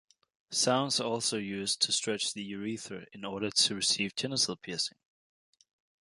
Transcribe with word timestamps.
Sounds 0.49 0.99
are 0.99 1.03
also 1.03 1.37
used 1.37 1.79
to 1.83 1.91
stretch 1.91 2.33
the 2.33 2.41
urethra 2.41 3.05
in 3.13 3.23
order 3.23 3.51
to 3.51 3.75
receive 3.75 4.15
genital 4.15 4.55
piercing. 4.55 4.97